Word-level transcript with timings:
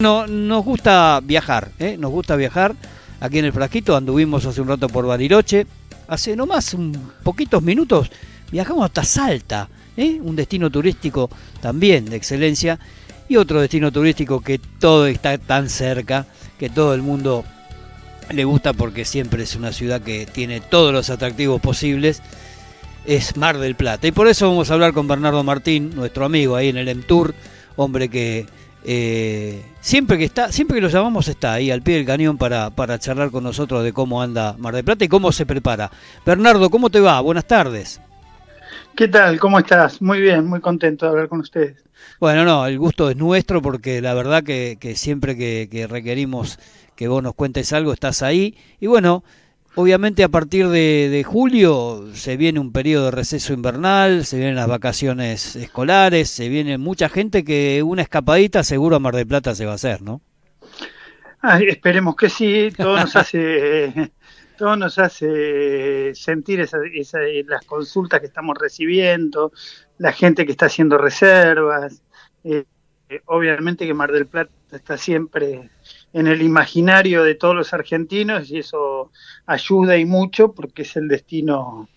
No, 0.00 0.28
nos 0.28 0.64
gusta 0.64 1.18
viajar, 1.24 1.72
¿eh? 1.80 1.96
nos 1.98 2.12
gusta 2.12 2.36
viajar. 2.36 2.76
Aquí 3.18 3.40
en 3.40 3.46
el 3.46 3.52
Frasquito 3.52 3.96
anduvimos 3.96 4.46
hace 4.46 4.60
un 4.60 4.68
rato 4.68 4.88
por 4.88 5.04
Bariloche. 5.04 5.66
Hace 6.06 6.36
nomás 6.36 6.72
un 6.72 6.92
poquitos 7.24 7.64
minutos 7.64 8.08
viajamos 8.52 8.84
hasta 8.84 9.02
Salta, 9.02 9.68
¿eh? 9.96 10.20
un 10.22 10.36
destino 10.36 10.70
turístico 10.70 11.28
también 11.60 12.04
de 12.04 12.14
excelencia. 12.14 12.78
Y 13.28 13.38
otro 13.38 13.60
destino 13.60 13.90
turístico 13.90 14.40
que 14.40 14.60
todo 14.60 15.08
está 15.08 15.36
tan 15.36 15.68
cerca, 15.68 16.26
que 16.60 16.70
todo 16.70 16.94
el 16.94 17.02
mundo 17.02 17.44
le 18.30 18.44
gusta 18.44 18.74
porque 18.74 19.04
siempre 19.04 19.42
es 19.42 19.56
una 19.56 19.72
ciudad 19.72 20.00
que 20.00 20.26
tiene 20.26 20.60
todos 20.60 20.92
los 20.92 21.10
atractivos 21.10 21.60
posibles, 21.60 22.22
es 23.04 23.36
Mar 23.36 23.58
del 23.58 23.74
Plata. 23.74 24.06
Y 24.06 24.12
por 24.12 24.28
eso 24.28 24.48
vamos 24.48 24.70
a 24.70 24.74
hablar 24.74 24.92
con 24.92 25.08
Bernardo 25.08 25.42
Martín, 25.42 25.90
nuestro 25.96 26.24
amigo 26.24 26.54
ahí 26.54 26.68
en 26.68 26.76
el 26.76 26.86
EMTUR, 26.86 27.34
hombre 27.74 28.08
que 28.08 28.46
eh, 28.84 29.62
siempre 29.80 30.18
que 30.18 30.24
está, 30.24 30.52
siempre 30.52 30.76
que 30.76 30.80
lo 30.80 30.88
llamamos 30.88 31.28
está 31.28 31.54
ahí 31.54 31.70
al 31.70 31.82
pie 31.82 31.96
del 31.96 32.06
cañón 32.06 32.38
para, 32.38 32.70
para 32.70 32.98
charlar 32.98 33.30
con 33.30 33.44
nosotros 33.44 33.82
de 33.84 33.92
cómo 33.92 34.22
anda 34.22 34.54
Mar 34.58 34.74
del 34.74 34.84
Plata 34.84 35.04
y 35.04 35.08
cómo 35.08 35.32
se 35.32 35.46
prepara. 35.46 35.90
Bernardo, 36.24 36.70
¿cómo 36.70 36.90
te 36.90 37.00
va? 37.00 37.20
Buenas 37.20 37.46
tardes. 37.46 38.00
¿Qué 38.96 39.08
tal? 39.08 39.38
¿Cómo 39.38 39.58
estás? 39.58 40.02
Muy 40.02 40.20
bien, 40.20 40.46
muy 40.46 40.60
contento 40.60 41.06
de 41.06 41.12
hablar 41.12 41.28
con 41.28 41.40
ustedes. 41.40 41.76
Bueno, 42.20 42.44
no, 42.44 42.66
el 42.66 42.78
gusto 42.78 43.10
es 43.10 43.16
nuestro 43.16 43.62
porque 43.62 44.00
la 44.00 44.14
verdad 44.14 44.42
que, 44.42 44.76
que 44.80 44.96
siempre 44.96 45.36
que, 45.36 45.68
que 45.70 45.86
requerimos 45.86 46.58
que 46.96 47.06
vos 47.06 47.22
nos 47.22 47.34
cuentes 47.34 47.72
algo, 47.72 47.92
estás 47.92 48.22
ahí. 48.22 48.56
Y 48.80 48.88
bueno, 48.88 49.22
Obviamente 49.80 50.24
a 50.24 50.28
partir 50.28 50.66
de, 50.70 51.22
julio 51.24 52.08
se 52.12 52.36
viene 52.36 52.58
un 52.58 52.72
periodo 52.72 53.04
de 53.04 53.10
receso 53.12 53.52
invernal, 53.52 54.24
se 54.24 54.36
vienen 54.36 54.56
las 54.56 54.66
vacaciones 54.66 55.54
escolares, 55.54 56.30
se 56.30 56.48
viene 56.48 56.78
mucha 56.78 57.08
gente 57.08 57.44
que 57.44 57.84
una 57.84 58.02
escapadita 58.02 58.64
seguro 58.64 58.96
a 58.96 58.98
Mar 58.98 59.14
del 59.14 59.28
Plata 59.28 59.54
se 59.54 59.66
va 59.66 59.70
a 59.70 59.74
hacer, 59.76 60.02
¿no? 60.02 60.20
esperemos 61.60 62.16
que 62.16 62.28
sí, 62.28 62.72
todo 62.76 62.96
nos 62.96 63.14
hace, 63.14 64.10
todo 64.58 64.74
nos 64.74 64.98
hace 64.98 66.12
sentir 66.12 66.58
esa, 66.58 66.78
las 67.46 67.64
consultas 67.64 68.18
que 68.18 68.26
estamos 68.26 68.58
recibiendo, 68.58 69.52
la 69.98 70.10
gente 70.10 70.44
que 70.44 70.50
está 70.50 70.66
haciendo 70.66 70.98
reservas, 70.98 72.02
eh, 72.42 72.64
obviamente 73.26 73.86
que 73.86 73.94
Mar 73.94 74.10
del 74.10 74.26
Plata 74.26 74.50
está 74.72 74.98
siempre 74.98 75.70
en 76.12 76.26
el 76.26 76.42
imaginario 76.42 77.22
de 77.22 77.34
todos 77.34 77.54
los 77.54 77.72
argentinos 77.72 78.50
y 78.50 78.58
eso 78.58 79.10
ayuda 79.46 79.96
y 79.96 80.04
mucho 80.04 80.52
porque 80.52 80.82
es 80.82 80.96
el 80.96 81.08
destino 81.08 81.88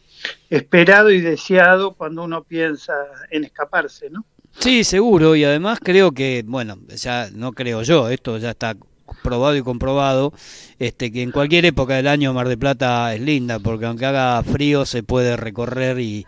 esperado 0.49 1.09
y 1.11 1.21
deseado 1.21 1.93
cuando 1.93 2.23
uno 2.23 2.43
piensa 2.43 2.93
en 3.29 3.43
escaparse, 3.43 4.09
¿no? 4.09 4.25
Sí, 4.59 4.83
seguro, 4.83 5.35
y 5.35 5.43
además 5.43 5.79
creo 5.81 6.11
que, 6.11 6.43
bueno, 6.45 6.77
ya 6.89 7.29
no 7.33 7.53
creo 7.53 7.83
yo, 7.83 8.09
esto 8.09 8.37
ya 8.37 8.51
está 8.51 8.75
probado 9.23 9.55
y 9.55 9.61
comprobado, 9.61 10.33
este 10.77 11.11
que 11.11 11.21
en 11.21 11.31
cualquier 11.31 11.65
época 11.65 11.95
del 11.95 12.07
año 12.07 12.33
Mar 12.33 12.47
de 12.47 12.57
Plata 12.57 13.13
es 13.15 13.21
linda, 13.21 13.59
porque 13.59 13.85
aunque 13.85 14.05
haga 14.05 14.43
frío 14.43 14.85
se 14.85 15.03
puede 15.03 15.37
recorrer 15.37 15.99
y, 15.99 16.25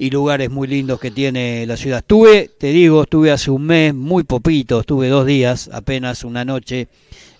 y 0.00 0.08
lugares 0.08 0.48
muy 0.50 0.66
lindos 0.66 0.98
que 0.98 1.10
tiene 1.10 1.66
la 1.66 1.76
ciudad. 1.76 1.98
Estuve, 1.98 2.50
te 2.58 2.68
digo, 2.68 3.02
estuve 3.02 3.30
hace 3.30 3.50
un 3.50 3.66
mes, 3.66 3.94
muy 3.94 4.24
popito, 4.24 4.80
estuve 4.80 5.08
dos 5.08 5.26
días, 5.26 5.68
apenas 5.74 6.24
una 6.24 6.42
noche 6.42 6.88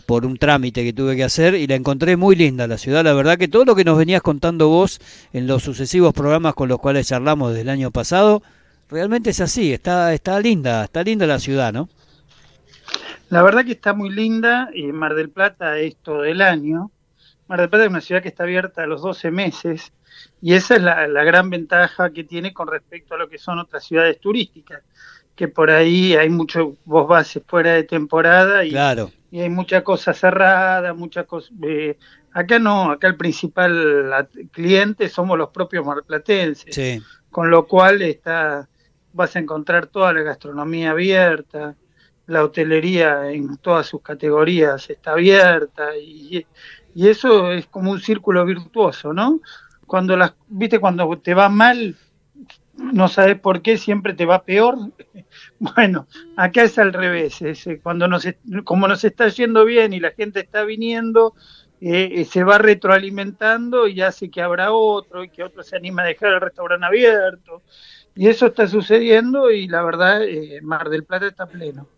por 0.05 0.27
un 0.27 0.37
trámite 0.37 0.85
que 0.85 0.93
tuve 0.93 1.17
que 1.17 1.25
hacer 1.25 1.55
y 1.55 1.67
la 1.67 1.77
encontré 1.77 2.19
muy 2.19 2.37
linda 2.37 2.67
la 2.67 2.77
ciudad. 2.77 3.03
La 3.03 3.15
verdad 3.15 3.39
que 3.39 3.49
todo 3.49 3.65
lo 3.65 3.75
que 3.75 3.85
nos 3.85 3.97
venías 3.97 4.21
contando 4.21 4.69
vos 4.69 5.01
en 5.33 5.47
los 5.47 5.63
sucesivos 5.63 6.13
programas 6.13 6.53
con 6.53 6.69
los 6.69 6.79
cuales 6.79 7.09
charlamos 7.09 7.53
desde 7.53 7.63
el 7.63 7.71
año 7.71 7.91
pasado, 7.93 8.43
realmente 8.91 9.31
es 9.31 9.41
así, 9.41 9.73
está, 9.73 10.13
está 10.13 10.39
linda, 10.39 10.85
está 10.85 11.03
linda 11.03 11.27
la 11.27 11.39
ciudad, 11.39 11.73
¿no? 11.73 11.89
La 13.31 13.43
verdad 13.43 13.65
que 13.65 13.73
está 13.73 13.95
muy 13.95 14.11
linda, 14.11 14.69
y 14.75 14.83
Mar 14.93 15.15
del 15.15 15.31
Plata 15.31 15.79
es 15.79 15.97
todo 15.97 16.25
el 16.25 16.43
año. 16.43 16.91
Mar 17.51 17.59
del 17.59 17.69
Plata 17.69 17.87
es 17.87 17.91
una 17.91 18.01
ciudad 18.01 18.23
que 18.23 18.29
está 18.29 18.45
abierta 18.45 18.85
a 18.85 18.87
los 18.87 19.03
12 19.03 19.33
meses, 19.33 19.93
y 20.41 20.55
esa 20.55 20.77
es 20.77 20.83
la, 20.83 21.25
gran 21.25 21.51
ventaja 21.51 22.11
que 22.11 22.23
tiene 22.23 22.55
con 22.55 22.69
respecto 22.69 23.17
a 23.17 23.19
lo 23.19 23.29
que 23.29 23.39
son 23.39 23.59
otras 23.59 23.83
ciudades 23.83 24.21
turísticas, 24.21 24.85
que 25.35 25.49
por 25.49 25.69
ahí 25.69 26.15
hay 26.15 26.29
mucho, 26.29 26.77
vos 26.85 27.09
vas 27.09 27.41
fuera 27.49 27.73
de 27.75 27.83
temporada 27.83 28.65
y, 28.65 28.71
y 29.33 29.41
hay 29.41 29.51
mucha 29.51 29.83
cosa 29.83 30.15
cerrada, 30.15 30.95
mucha 30.95 31.25
cosa... 31.25 31.51
Eh, 31.65 31.99
acá 32.31 32.61
no, 32.61 32.93
acá 32.93 33.09
el 33.09 33.17
principal 33.17 34.29
cliente 34.53 35.09
somos 35.09 35.37
los 35.37 35.49
propios 35.49 35.85
marplatenses, 35.85 37.03
con 37.33 37.51
lo 37.51 37.67
cual 37.67 38.01
está, 38.03 38.69
vas 39.13 39.35
a 39.35 39.41
encontrar 39.41 39.89
toda 39.89 40.13
la 40.13 40.23
gastronomía 40.23 40.93
abierta, 40.93 41.75
la 42.31 42.45
hotelería 42.45 43.33
en 43.33 43.57
todas 43.57 43.89
sus 43.89 44.03
categorías 44.03 44.89
está 44.89 45.13
abierta 45.13 45.97
y, 45.97 46.47
y 46.95 47.09
eso 47.09 47.53
es 47.53 47.67
como 47.67 47.91
un 47.91 48.01
círculo 48.01 48.45
virtuoso, 48.45 49.13
¿no? 49.13 49.41
cuando 49.91 50.17
las, 50.17 50.35
viste, 50.47 50.79
cuando 50.79 51.19
te 51.19 51.35
va 51.35 51.49
mal, 51.49 51.97
no 52.77 53.09
sabes 53.09 53.41
por 53.41 53.61
qué, 53.61 53.77
siempre 53.77 54.15
te 54.15 54.25
va 54.25 54.45
peor. 54.45 54.79
Bueno, 55.59 56.07
acá 56.37 56.63
es 56.63 56.79
al 56.79 56.93
revés, 56.93 57.43
eh, 57.43 57.81
cuando 57.83 58.09
nos, 58.09 58.27
como 58.65 58.89
nos 58.89 59.05
está 59.05 59.29
yendo 59.29 59.65
bien 59.65 59.93
y 59.93 60.01
la 60.01 60.13
gente 60.13 60.41
está 60.41 60.65
viniendo, 60.65 61.35
eh, 61.81 62.09
eh, 62.15 62.25
se 62.25 62.45
va 62.45 62.57
retroalimentando 62.59 63.87
y 63.87 64.01
hace 64.01 64.31
que 64.31 64.41
habrá 64.41 64.73
otro 64.73 65.23
y 65.25 65.29
que 65.29 65.43
otro 65.43 65.63
se 65.63 65.77
anima 65.77 66.03
a 66.03 66.07
dejar 66.07 66.33
el 66.35 66.41
restaurante 66.41 66.87
abierto. 66.87 67.63
Y 68.15 68.29
eso 68.29 68.47
está 68.47 68.67
sucediendo 68.69 69.51
y 69.51 69.67
la 69.69 69.83
verdad, 69.83 70.21
Mar 70.63 70.89
del 70.89 71.05
Plata 71.05 71.27
está 71.27 71.47
pleno. 71.47 71.89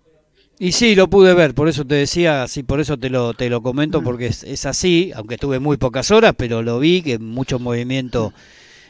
Y 0.58 0.72
sí, 0.72 0.94
lo 0.94 1.08
pude 1.08 1.34
ver, 1.34 1.54
por 1.54 1.68
eso 1.68 1.84
te 1.84 1.96
decía, 1.96 2.46
sí, 2.46 2.62
por 2.62 2.80
eso 2.80 2.96
te 2.96 3.10
lo, 3.10 3.34
te 3.34 3.50
lo 3.50 3.62
comento, 3.62 4.00
mm. 4.00 4.04
porque 4.04 4.26
es, 4.26 4.66
así, 4.66 5.10
aunque 5.14 5.34
estuve 5.34 5.58
muy 5.58 5.76
pocas 5.76 6.10
horas, 6.10 6.34
pero 6.36 6.62
lo 6.62 6.78
vi, 6.78 7.02
que 7.02 7.18
mucho 7.18 7.58
movimiento 7.58 8.32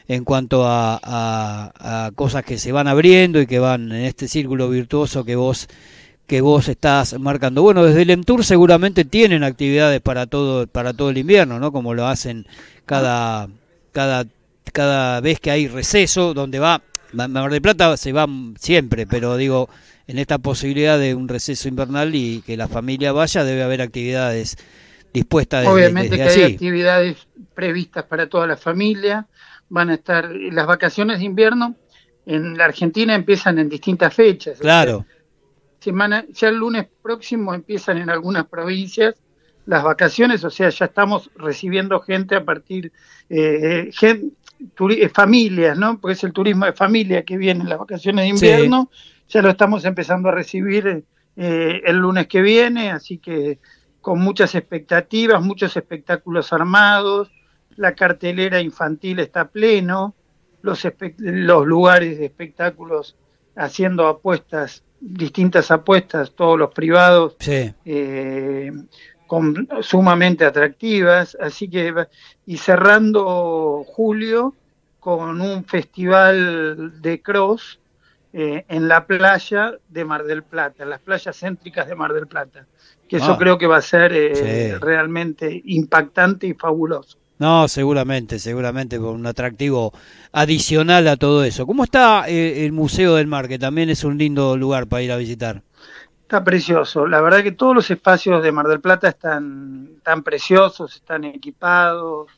en 0.08 0.24
cuanto 0.24 0.66
a, 0.66 1.00
a, 1.02 2.10
cosas 2.14 2.44
que 2.44 2.58
se 2.58 2.72
van 2.72 2.88
abriendo 2.88 3.40
y 3.40 3.46
que 3.46 3.58
van 3.58 3.92
en 3.92 4.04
este 4.04 4.28
círculo 4.28 4.68
virtuoso 4.68 5.24
que 5.24 5.36
vos 5.36 5.68
que 6.26 6.40
vos 6.40 6.68
estás 6.68 7.18
marcando. 7.18 7.62
Bueno, 7.62 7.84
desde 7.84 8.02
el 8.02 8.10
EMTUR 8.10 8.44
seguramente 8.44 9.04
tienen 9.04 9.44
actividades 9.44 10.00
para 10.00 10.26
todo 10.26 10.66
para 10.66 10.92
todo 10.94 11.10
el 11.10 11.18
invierno, 11.18 11.58
¿no? 11.58 11.72
Como 11.72 11.94
lo 11.94 12.06
hacen 12.06 12.46
cada 12.86 13.48
cada 13.92 14.26
cada 14.72 15.20
vez 15.20 15.40
que 15.40 15.50
hay 15.50 15.68
receso, 15.68 16.34
donde 16.34 16.58
va 16.58 16.82
Mar 17.12 17.50
del 17.50 17.62
Plata 17.62 17.96
se 17.96 18.12
va 18.12 18.26
siempre, 18.58 19.06
pero 19.06 19.36
digo 19.36 19.68
en 20.06 20.18
esta 20.18 20.38
posibilidad 20.38 20.98
de 20.98 21.14
un 21.14 21.28
receso 21.28 21.68
invernal 21.68 22.14
y 22.14 22.42
que 22.42 22.56
la 22.56 22.68
familia 22.68 23.12
vaya, 23.12 23.44
debe 23.44 23.62
haber 23.62 23.82
actividades 23.82 24.56
dispuestas 25.12 25.62
desde, 25.62 25.72
Obviamente 25.72 26.16
que 26.16 26.22
hay 26.22 26.42
actividades 26.42 27.16
previstas 27.54 28.04
para 28.04 28.26
toda 28.28 28.46
la 28.46 28.56
familia, 28.56 29.26
van 29.68 29.90
a 29.90 29.94
estar 29.94 30.30
las 30.30 30.66
vacaciones 30.66 31.18
de 31.18 31.26
invierno 31.26 31.76
en 32.26 32.56
la 32.56 32.66
Argentina 32.66 33.14
empiezan 33.14 33.58
en 33.58 33.68
distintas 33.68 34.14
fechas. 34.14 34.58
Claro. 34.58 35.04
semana, 35.80 36.24
ya 36.32 36.48
el 36.48 36.56
lunes 36.56 36.86
próximo 37.02 37.54
empiezan 37.54 37.98
en 37.98 38.10
algunas 38.10 38.46
provincias 38.46 39.16
las 39.66 39.82
vacaciones, 39.84 40.44
o 40.44 40.50
sea, 40.50 40.70
ya 40.70 40.86
estamos 40.86 41.30
recibiendo 41.36 42.00
gente 42.00 42.34
a 42.34 42.44
partir, 42.44 42.92
eh, 43.28 43.90
eh, 44.02 45.08
familias, 45.08 45.78
¿no? 45.78 45.98
Porque 46.00 46.14
es 46.14 46.24
el 46.24 46.32
turismo 46.32 46.66
de 46.66 46.72
familia 46.72 47.22
que 47.22 47.36
viene 47.36 47.60
en 47.62 47.68
las 47.68 47.78
vacaciones 47.78 48.24
de 48.24 48.28
invierno 48.28 48.90
ya 49.28 49.42
lo 49.42 49.50
estamos 49.50 49.84
empezando 49.84 50.28
a 50.28 50.32
recibir 50.32 51.04
eh, 51.36 51.80
el 51.84 51.96
lunes 51.96 52.26
que 52.26 52.42
viene, 52.42 52.90
así 52.90 53.18
que 53.18 53.58
con 54.00 54.20
muchas 54.20 54.54
expectativas, 54.54 55.42
muchos 55.42 55.76
espectáculos 55.76 56.52
armados, 56.52 57.30
la 57.76 57.94
cartelera 57.94 58.60
infantil 58.60 59.20
está 59.20 59.48
pleno, 59.48 60.14
los, 60.60 60.86
los 61.18 61.66
lugares 61.66 62.18
de 62.18 62.26
espectáculos 62.26 63.16
haciendo 63.56 64.06
apuestas, 64.06 64.82
distintas 65.00 65.70
apuestas, 65.70 66.32
todos 66.34 66.58
los 66.58 66.72
privados, 66.72 67.36
eh, 67.84 68.72
con, 69.26 69.68
sumamente 69.80 70.44
atractivas, 70.44 71.36
así 71.40 71.68
que, 71.68 71.94
y 72.46 72.56
cerrando 72.58 73.84
julio 73.84 74.54
con 75.00 75.40
un 75.40 75.64
festival 75.64 77.00
de 77.02 77.20
cross, 77.20 77.80
eh, 78.34 78.64
en 78.68 78.88
la 78.88 79.06
playa 79.06 79.74
de 79.90 80.06
Mar 80.06 80.24
del 80.24 80.42
Plata, 80.42 80.84
en 80.84 80.90
las 80.90 81.00
playas 81.00 81.38
céntricas 81.38 81.86
de 81.86 81.94
Mar 81.94 82.14
del 82.14 82.26
Plata, 82.26 82.64
que 83.06 83.18
eso 83.18 83.32
ah. 83.32 83.38
creo 83.38 83.58
que 83.58 83.66
va 83.66 83.76
a 83.76 83.82
ser 83.82 84.10
eh, 84.14 84.78
realmente 84.80 85.60
impactante 85.66 86.46
y 86.46 86.54
fabuloso. 86.54 87.18
No, 87.38 87.68
seguramente, 87.68 88.38
seguramente 88.38 88.98
con 88.98 89.16
un 89.16 89.26
atractivo 89.26 89.92
adicional 90.32 91.08
a 91.08 91.18
todo 91.18 91.44
eso. 91.44 91.66
¿Cómo 91.66 91.84
está 91.84 92.26
eh, 92.26 92.64
el 92.64 92.72
Museo 92.72 93.16
del 93.16 93.26
Mar, 93.26 93.48
que 93.48 93.58
también 93.58 93.90
es 93.90 94.02
un 94.02 94.16
lindo 94.16 94.56
lugar 94.56 94.86
para 94.86 95.02
ir 95.02 95.12
a 95.12 95.18
visitar? 95.18 95.62
Está 96.22 96.42
precioso. 96.42 97.06
La 97.06 97.20
verdad 97.20 97.42
que 97.42 97.52
todos 97.52 97.74
los 97.74 97.90
espacios 97.90 98.42
de 98.42 98.50
Mar 98.50 98.66
del 98.66 98.80
Plata 98.80 99.08
están 99.08 99.96
tan 100.02 100.22
preciosos, 100.22 100.94
están 100.94 101.24
equipados, 101.24 102.30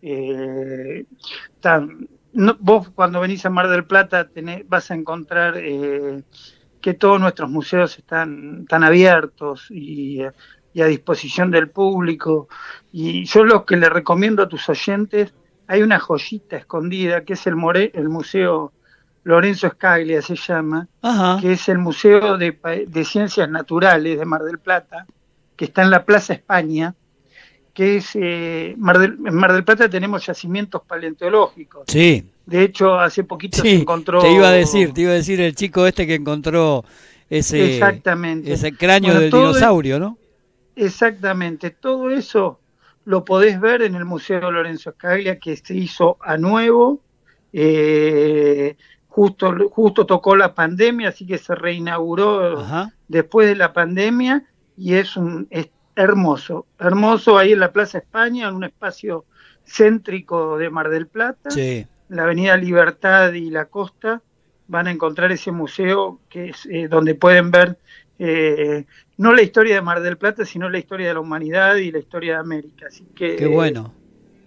están 0.00 2.08
vos 2.34 2.90
cuando 2.90 3.20
venís 3.20 3.46
a 3.46 3.50
Mar 3.50 3.68
del 3.68 3.84
Plata 3.84 4.28
tenés, 4.28 4.68
vas 4.68 4.90
a 4.90 4.94
encontrar 4.94 5.54
eh, 5.56 6.22
que 6.80 6.94
todos 6.94 7.20
nuestros 7.20 7.50
museos 7.50 7.96
están, 7.98 8.62
están 8.62 8.84
abiertos 8.84 9.70
y, 9.70 10.22
y, 10.72 10.82
a 10.82 10.86
disposición 10.86 11.50
del 11.50 11.70
público. 11.70 12.48
Y 12.92 13.24
yo 13.24 13.44
lo 13.44 13.64
que 13.64 13.76
le 13.76 13.88
recomiendo 13.88 14.42
a 14.42 14.48
tus 14.48 14.68
oyentes, 14.68 15.32
hay 15.66 15.82
una 15.82 15.98
joyita 15.98 16.56
escondida 16.56 17.24
que 17.24 17.34
es 17.34 17.46
el, 17.46 17.56
More, 17.56 17.90
el 17.94 18.08
Museo 18.08 18.72
Lorenzo 19.22 19.70
Scaglia, 19.70 20.20
se 20.20 20.36
llama, 20.36 20.88
que 21.40 21.52
es 21.52 21.68
el 21.68 21.78
Museo 21.78 22.36
de, 22.36 22.86
de 22.86 23.04
Ciencias 23.04 23.48
Naturales 23.48 24.18
de 24.18 24.24
Mar 24.26 24.42
del 24.42 24.58
Plata, 24.58 25.06
que 25.56 25.64
está 25.66 25.82
en 25.82 25.90
la 25.90 26.04
Plaza 26.04 26.34
España 26.34 26.94
que 27.74 27.96
es 27.96 28.10
eh, 28.14 28.74
Mar 28.78 28.98
del, 28.98 29.18
en 29.26 29.34
Mar 29.34 29.52
del 29.52 29.64
Plata 29.64 29.90
tenemos 29.90 30.24
yacimientos 30.24 30.82
paleontológicos. 30.86 31.84
Sí. 31.88 32.24
De 32.46 32.62
hecho, 32.62 32.98
hace 32.98 33.24
poquito 33.24 33.60
se 33.60 33.74
encontró. 33.74 34.20
Te 34.20 34.32
iba 34.32 34.48
a 34.48 34.52
decir, 34.52 34.94
te 34.94 35.02
iba 35.02 35.10
a 35.10 35.14
decir 35.14 35.40
el 35.40 35.54
chico 35.54 35.86
este 35.86 36.06
que 36.06 36.14
encontró 36.14 36.84
ese, 37.28 37.74
Exactamente. 37.74 38.52
ese 38.52 38.76
cráneo 38.76 39.18
del 39.18 39.30
dinosaurio, 39.30 39.98
¿no? 39.98 40.16
Exactamente. 40.76 41.70
Todo 41.70 42.10
eso 42.10 42.60
lo 43.04 43.24
podés 43.24 43.60
ver 43.60 43.82
en 43.82 43.96
el 43.96 44.04
Museo 44.04 44.50
Lorenzo 44.50 44.92
Scaglia, 44.92 45.38
que 45.38 45.56
se 45.56 45.74
hizo 45.74 46.16
a 46.20 46.36
nuevo. 46.36 47.00
Eh, 47.52 48.76
justo, 49.08 49.54
justo 49.70 50.06
tocó 50.06 50.36
la 50.36 50.54
pandemia, 50.54 51.08
así 51.08 51.26
que 51.26 51.38
se 51.38 51.54
reinauguró 51.54 52.64
después 53.08 53.48
de 53.48 53.56
la 53.56 53.72
pandemia 53.72 54.44
y 54.76 54.94
es 54.94 55.16
un 55.16 55.48
hermoso, 55.96 56.66
hermoso 56.78 57.38
ahí 57.38 57.52
en 57.52 57.60
la 57.60 57.72
Plaza 57.72 57.98
España, 57.98 58.48
en 58.48 58.54
un 58.54 58.64
espacio 58.64 59.24
céntrico 59.66 60.58
de 60.58 60.70
Mar 60.70 60.90
del 60.90 61.06
Plata, 61.06 61.50
la 62.08 62.22
Avenida 62.22 62.56
Libertad 62.56 63.32
y 63.32 63.50
la 63.50 63.66
Costa, 63.66 64.22
van 64.66 64.86
a 64.86 64.90
encontrar 64.90 65.32
ese 65.32 65.52
museo 65.52 66.20
que 66.28 66.50
es 66.50 66.66
eh, 66.70 66.88
donde 66.88 67.14
pueden 67.14 67.50
ver 67.50 67.78
eh, 68.18 68.84
no 69.16 69.32
la 69.32 69.42
historia 69.42 69.74
de 69.74 69.82
Mar 69.82 70.00
del 70.00 70.16
Plata, 70.16 70.44
sino 70.44 70.68
la 70.68 70.78
historia 70.78 71.08
de 71.08 71.14
la 71.14 71.20
humanidad 71.20 71.76
y 71.76 71.90
la 71.90 71.98
historia 71.98 72.34
de 72.34 72.38
América. 72.40 72.86
Así 72.88 73.04
que 73.14 73.36
qué 73.36 73.46
bueno, 73.46 73.92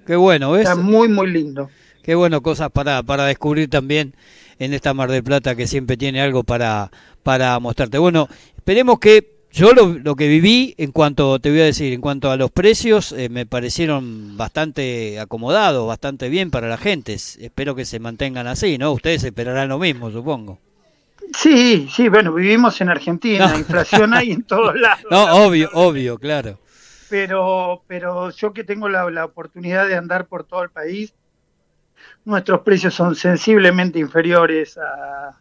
qué 0.05 0.15
bueno, 0.15 0.55
está 0.55 0.75
muy 0.75 1.07
muy 1.07 1.29
lindo. 1.29 1.69
Qué 2.03 2.15
bueno, 2.15 2.41
cosas 2.41 2.71
para 2.71 3.03
para 3.03 3.25
descubrir 3.25 3.69
también 3.69 4.15
en 4.59 4.73
esta 4.73 4.93
Mar 4.93 5.11
del 5.11 5.23
Plata 5.23 5.55
que 5.55 5.67
siempre 5.67 5.97
tiene 5.97 6.21
algo 6.21 6.43
para 6.43 6.91
para 7.23 7.59
mostrarte. 7.59 7.97
Bueno, 7.97 8.27
esperemos 8.57 8.99
que 8.99 9.36
yo 9.57 9.73
lo, 9.73 10.15
que 10.15 10.27
viví 10.27 10.75
en 10.77 10.91
cuanto, 10.91 11.39
te 11.39 11.49
voy 11.49 11.61
a 11.61 11.65
decir, 11.65 11.91
en 11.91 11.99
cuanto 11.99 12.29
a 12.29 12.37
los 12.37 12.51
precios, 12.51 13.11
eh, 13.11 13.27
me 13.27 13.47
parecieron 13.47 14.37
bastante 14.37 15.19
acomodados, 15.19 15.87
bastante 15.87 16.29
bien 16.29 16.51
para 16.51 16.67
la 16.67 16.77
gente. 16.77 17.13
Espero 17.13 17.73
que 17.73 17.83
se 17.83 17.99
mantengan 17.99 18.45
así, 18.45 18.77
¿no? 18.77 18.91
Ustedes 18.91 19.23
esperarán 19.23 19.69
lo 19.69 19.79
mismo, 19.79 20.11
supongo. 20.11 20.59
Sí, 21.33 21.89
sí, 21.91 22.07
bueno, 22.07 22.33
vivimos 22.33 22.79
en 22.81 22.89
Argentina, 22.89 23.51
inflación 23.57 24.13
hay 24.13 24.31
en 24.31 24.43
todos 24.43 24.75
lados. 24.79 25.05
No, 25.09 25.47
obvio, 25.47 25.71
obvio, 25.73 26.19
claro. 26.19 26.59
Pero, 27.09 27.81
pero 27.87 28.29
yo 28.29 28.53
que 28.53 28.63
tengo 28.63 28.89
la, 28.89 29.09
la 29.09 29.25
oportunidad 29.25 29.87
de 29.87 29.95
andar 29.95 30.27
por 30.27 30.43
todo 30.43 30.61
el 30.61 30.69
país, 30.69 31.15
nuestros 32.25 32.61
precios 32.61 32.93
son 32.93 33.15
sensiblemente 33.15 33.97
inferiores 33.97 34.77
a, 34.77 35.35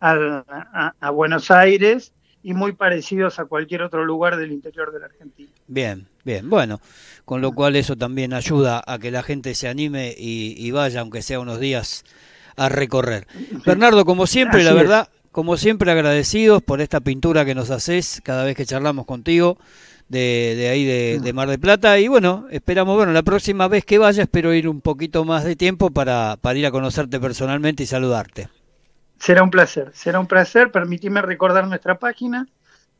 a, 0.00 0.94
a 0.98 1.10
Buenos 1.10 1.52
Aires 1.52 2.12
y 2.42 2.54
muy 2.54 2.72
parecidos 2.72 3.38
a 3.38 3.44
cualquier 3.44 3.82
otro 3.82 4.04
lugar 4.04 4.36
del 4.36 4.52
interior 4.52 4.92
de 4.92 5.00
la 5.00 5.06
Argentina. 5.06 5.50
Bien, 5.68 6.06
bien, 6.24 6.50
bueno, 6.50 6.80
con 7.24 7.40
lo 7.40 7.52
cual 7.52 7.76
eso 7.76 7.96
también 7.96 8.34
ayuda 8.34 8.82
a 8.84 8.98
que 8.98 9.10
la 9.10 9.22
gente 9.22 9.54
se 9.54 9.68
anime 9.68 10.14
y, 10.16 10.70
vaya, 10.72 11.00
aunque 11.00 11.22
sea 11.22 11.40
unos 11.40 11.60
días, 11.60 12.04
a 12.56 12.68
recorrer. 12.68 13.26
Bernardo, 13.66 14.04
como 14.04 14.26
siempre, 14.26 14.64
la 14.64 14.72
verdad, 14.72 15.08
como 15.30 15.56
siempre 15.56 15.90
agradecidos 15.90 16.62
por 16.62 16.80
esta 16.80 17.00
pintura 17.00 17.44
que 17.44 17.54
nos 17.54 17.70
haces 17.70 18.20
cada 18.24 18.44
vez 18.44 18.56
que 18.56 18.66
charlamos 18.66 19.06
contigo. 19.06 19.58
De, 20.08 20.54
de 20.58 20.68
ahí 20.68 20.84
de, 20.84 21.20
de, 21.20 21.32
Mar 21.32 21.48
de 21.48 21.58
Plata 21.58 21.98
y 21.98 22.06
bueno, 22.06 22.46
esperamos, 22.50 22.96
bueno, 22.96 23.14
la 23.14 23.22
próxima 23.22 23.66
vez 23.66 23.86
que 23.86 23.96
vaya 23.96 24.24
espero 24.24 24.52
ir 24.52 24.68
un 24.68 24.82
poquito 24.82 25.24
más 25.24 25.42
de 25.42 25.56
tiempo 25.56 25.88
para, 25.88 26.36
para 26.38 26.58
ir 26.58 26.66
a 26.66 26.70
conocerte 26.70 27.18
personalmente 27.18 27.84
y 27.84 27.86
saludarte. 27.86 28.50
Será 29.22 29.42
un 29.44 29.50
placer, 29.50 29.92
será 29.94 30.18
un 30.18 30.26
placer. 30.26 30.72
Permitime 30.72 31.22
recordar 31.22 31.68
nuestra 31.68 31.96
página, 31.96 32.48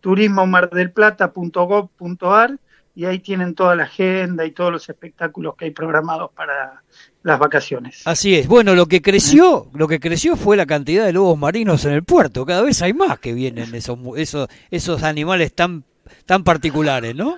turismomardelplata.gov.ar 0.00 2.58
y 2.94 3.06
ahí 3.06 3.18
tienen 3.18 3.56
toda 3.56 3.74
la 3.74 3.82
agenda 3.82 4.44
y 4.44 4.52
todos 4.52 4.70
los 4.70 4.88
espectáculos 4.88 5.56
que 5.56 5.64
hay 5.64 5.72
programados 5.72 6.30
para 6.30 6.80
las 7.24 7.40
vacaciones. 7.40 8.02
Así 8.04 8.36
es. 8.36 8.46
Bueno, 8.46 8.76
lo 8.76 8.86
que 8.86 9.02
creció, 9.02 9.66
lo 9.74 9.88
que 9.88 9.98
creció 9.98 10.36
fue 10.36 10.56
la 10.56 10.64
cantidad 10.64 11.04
de 11.04 11.12
lobos 11.12 11.36
marinos 11.36 11.84
en 11.86 11.94
el 11.94 12.04
puerto. 12.04 12.46
Cada 12.46 12.62
vez 12.62 12.80
hay 12.82 12.94
más 12.94 13.18
que 13.18 13.32
vienen 13.32 13.74
esos 13.74 13.98
esos 14.16 14.48
esos 14.70 15.02
animales 15.02 15.52
tan 15.56 15.82
tan 16.24 16.44
particulares, 16.44 17.16
¿no? 17.16 17.36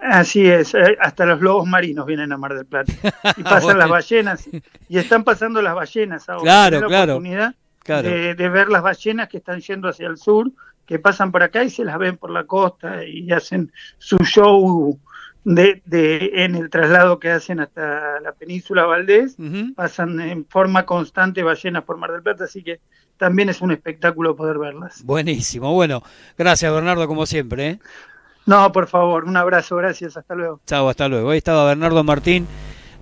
Así 0.00 0.48
es, 0.48 0.74
eh, 0.74 0.96
hasta 1.00 1.24
los 1.24 1.40
lobos 1.40 1.68
marinos 1.68 2.04
vienen 2.04 2.32
a 2.32 2.36
Mar 2.36 2.54
del 2.54 2.66
Plata 2.66 2.92
y 3.36 3.42
pasan 3.44 3.78
las 3.78 3.88
ballenas 3.88 4.48
y 4.88 4.98
están 4.98 5.22
pasando 5.22 5.62
las 5.62 5.76
ballenas 5.76 6.28
ahora. 6.28 6.42
Claro, 6.42 6.88
claro 6.88 7.20
de, 7.84 8.48
ver 8.48 8.68
las 8.68 8.82
ballenas 8.82 9.28
que 9.28 9.38
están 9.38 9.60
yendo 9.60 9.88
hacia 9.88 10.08
el 10.08 10.16
sur, 10.16 10.50
que 10.86 10.98
pasan 10.98 11.32
por 11.32 11.42
acá 11.42 11.64
y 11.64 11.70
se 11.70 11.84
las 11.84 11.98
ven 11.98 12.16
por 12.16 12.30
la 12.30 12.44
costa 12.44 13.04
y 13.04 13.30
hacen 13.32 13.72
su 13.98 14.18
show 14.18 14.98
de, 15.44 15.82
de 15.84 16.30
en 16.44 16.54
el 16.54 16.70
traslado 16.70 17.18
que 17.18 17.30
hacen 17.30 17.60
hasta 17.60 18.20
la 18.20 18.32
península 18.32 18.84
Valdés, 18.84 19.36
pasan 19.74 20.20
en 20.20 20.46
forma 20.46 20.86
constante 20.86 21.42
ballenas 21.42 21.84
por 21.84 21.96
Mar 21.96 22.12
del 22.12 22.22
Plata, 22.22 22.44
así 22.44 22.62
que 22.62 22.80
también 23.16 23.48
es 23.48 23.60
un 23.60 23.72
espectáculo 23.72 24.36
poder 24.36 24.58
verlas. 24.58 25.02
Buenísimo, 25.04 25.72
bueno, 25.74 26.02
gracias 26.36 26.72
Bernardo 26.72 27.06
como 27.06 27.26
siempre. 27.26 27.68
¿eh? 27.68 27.78
No, 28.46 28.72
por 28.72 28.88
favor, 28.88 29.24
un 29.24 29.36
abrazo, 29.36 29.76
gracias, 29.76 30.16
hasta 30.16 30.34
luego. 30.34 30.60
Chao, 30.66 30.88
hasta 30.88 31.08
luego. 31.08 31.30
Ahí 31.30 31.38
estaba 31.38 31.64
Bernardo 31.64 32.02
Martín 32.02 32.46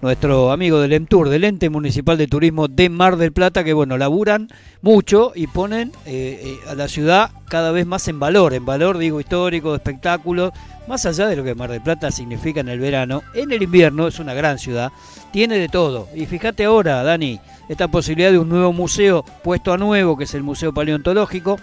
nuestro 0.03 0.51
amigo 0.51 0.81
del 0.81 0.95
EMTUR, 0.95 1.29
del 1.29 1.45
Ente 1.45 1.69
Municipal 1.69 2.17
de 2.17 2.27
Turismo 2.27 2.69
de 2.69 2.89
Mar 2.89 3.17
del 3.17 3.33
Plata, 3.33 3.65
que 3.65 3.75
bueno, 3.75 3.99
laburan 3.99 4.49
mucho 4.81 5.33
y 5.35 5.47
ponen 5.47 5.93
eh, 6.07 6.41
eh, 6.43 6.59
a 6.69 6.75
la 6.75 6.89
ciudad 6.89 7.31
cada 7.49 7.71
vez 7.71 7.87
más 7.87 8.09
en 8.09 8.19
valor, 8.19 8.55
en 8.55 8.65
valor, 8.65 8.97
digo, 8.97 9.21
histórico, 9.21 9.71
de 9.71 9.77
espectáculos, 9.77 10.53
más 10.89 11.05
allá 11.05 11.27
de 11.27 11.37
lo 11.37 11.45
que 11.45 11.55
Mar 11.55 11.71
del 11.71 11.83
Plata 11.83 12.11
significa 12.11 12.61
en 12.61 12.69
el 12.69 12.81
verano, 12.81 13.23
en 13.35 13.53
el 13.53 13.63
invierno 13.63 14.09
es 14.09 14.19
una 14.19 14.33
gran 14.33 14.59
ciudad, 14.59 14.91
tiene 15.33 15.59
de 15.59 15.69
todo. 15.69 16.09
Y 16.15 16.27
fíjate 16.27 16.65
ahora, 16.65 17.03
Dani, 17.03 17.39
esta 17.69 17.89
posibilidad 17.89 18.33
de 18.33 18.39
un 18.39 18.49
nuevo 18.49 18.73
museo 18.73 19.25
puesto 19.45 19.73
a 19.73 19.79
nuevo, 19.79 20.17
que 20.17 20.25
es 20.25 20.35
el 20.35 20.43
Museo 20.43 20.73
Paleontológico, 20.73 21.59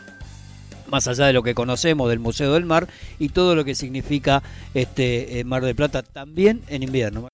más 0.92 1.07
allá 1.07 1.25
de 1.25 1.33
lo 1.33 1.44
que 1.44 1.56
conocemos 1.56 2.10
del 2.10 2.19
Museo 2.19 2.54
del 2.54 2.66
Mar 2.66 2.88
y 3.19 3.30
todo 3.30 3.56
lo 3.56 3.66
que 3.66 3.75
significa 3.75 4.42
este 4.74 5.40
eh, 5.40 5.44
Mar 5.44 5.63
del 5.63 5.76
Plata 5.76 6.04
también 6.04 6.62
en 6.69 6.83
invierno. 6.83 7.28